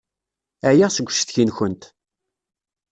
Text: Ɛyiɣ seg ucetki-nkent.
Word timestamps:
Ɛyiɣ 0.69 0.89
seg 0.93 1.07
ucetki-nkent. 1.07 1.83